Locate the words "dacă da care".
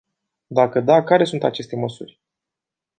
0.47-1.23